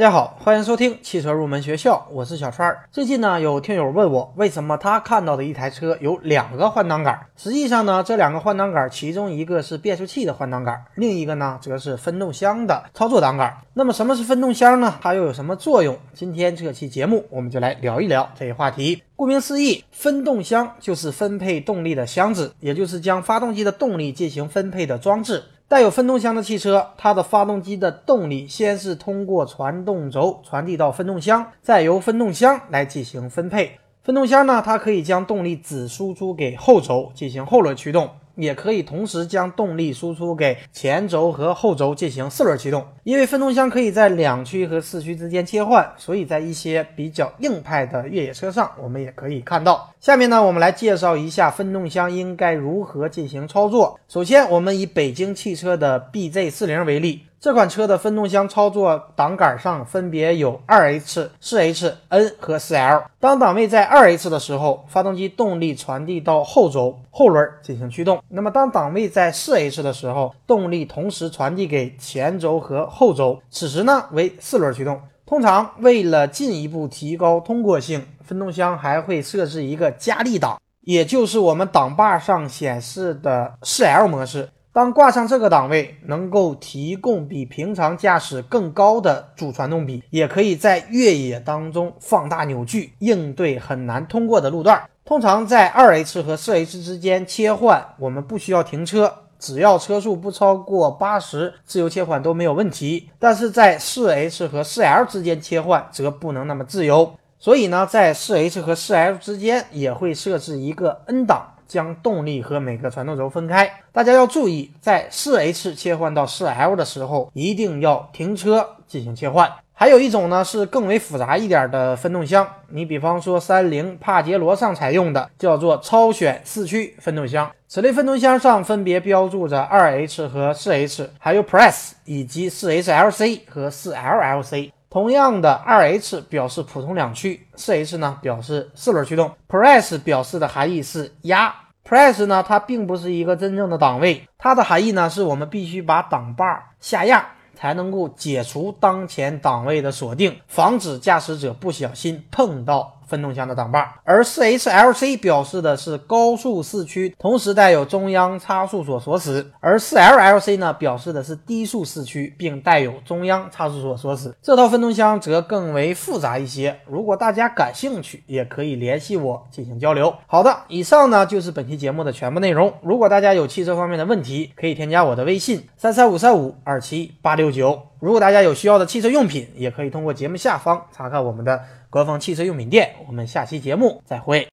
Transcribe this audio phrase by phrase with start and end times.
[0.00, 2.74] 大家好，欢迎收听汽车入门学校，我是小川。
[2.90, 7.26] 最近呢，有听友问我，为什么他看到的一台车有两个换挡杆？
[7.36, 13.54] 实际上呢，这两个换挡杆，其中一个是变速器的换挡杆，另一个呢，则是分动箱的操作挡杆。
[13.74, 14.94] 那么什么是分动箱呢？
[15.02, 15.98] 它又有什么作用？
[16.14, 19.02] 今天这期节目，我们就来聊一聊这一话题。
[19.16, 25.42] 顾名思义，分动箱就是分配动力的箱子，也就是将发动机的动力进行分配的装置。
[25.70, 33.78] 带有分动箱的汽车，它的发动机的动力先是通过传动轴传递到分动箱，再由分动箱来进行分配。
[34.02, 38.10] 分动箱呢，它可以将动力只输出给后轴进行后轮驱动。
[38.40, 49.92] 也可以同时将动力输出给前轴和后轴进行四轮驱动，因为分动箱可以在两驱和四驱之间切换，所以在一些比较硬派的越野车上，我们也可以看到。
[50.00, 53.98] 下面呢，我们来介绍一下分动箱应该如何进行操作。
[54.08, 57.22] 首先，我们以北京汽车的 BZ40 为例。
[57.40, 63.04] 这款车的分动箱操作挡杆上分别有二 H、四 H、N 和四 L。
[63.18, 68.22] 当档位在二 H 的时候，发动机动力传递到后轴后轮进行驱动。
[68.28, 75.00] 那么当档位在四 H 的时候，动力同时传递给前轴和后轴，此时呢为四轮驱动。
[75.24, 84.50] 通常为了进一步提高通过性，分动箱还会设置一个加力档，也就是我们挡把上显示的四 L 模式。
[84.72, 94.80] 当挂上这个档位，能够提供比平常驾驶更高的主传动比，也可以在越野当中放大扭矩，应对很难通过的路段。
[95.04, 103.10] 通常在二 H 和四 H 之间切换，我们不需要停车，只要车速不超过八十，自由切换都没有问题。
[103.18, 111.54] 但是在四 H 和四 L 之间切换则不能那么自由，所以呢，在四 H 和四 L 之间也会设置一个 N 档。
[111.70, 113.72] 将动力和每个传动轴分开。
[113.92, 119.48] 大家要注意，在四 H 切换到四 L 的时候，一定要停车进行切换。
[119.72, 122.46] 还有一种呢，是更为复杂一点的分动箱。
[122.68, 127.48] 你比方说，三菱帕杰罗上采用的叫做超选四驱分动箱。
[127.68, 134.72] 此类分动箱上分别标注着二 H 和四 H，还有 Press 以及四 HLC 和四 LLC。
[134.90, 139.30] 同样的，二 H 表示普通两驱，四 H 呢表示四轮驱动。
[139.48, 141.54] Press 表示的含义是压
[141.90, 152.99] ，Press 呢它并不是一个真正的档位，它的含义呢是我们必须把档把下压，才能够解除当前档位的锁定，防止驾驶者不小心碰到。
[153.10, 164.36] 分动箱的挡把，而四 HLC 表示的是高速四驱，同时带有中央差速锁锁死；而四 LLC 呢，表示的是低速四驱，并带有中央差速锁锁死。
[164.40, 166.78] 这套分动箱则更为复杂一些。
[166.86, 170.14] 如果大家感兴趣，也可以联系我进行交流。
[170.28, 172.72] 好的，以上呢就是本期节目的全部内容。
[172.82, 177.89] 如果大家有汽车方面的问题，可以添加我的微信三三五三五二七八六九。
[178.00, 181.60] 如果大家有需要的汽车用品，也可以通过节目下方查看我们的。
[181.90, 184.46] 官方汽车用品店，我们下期节目再会。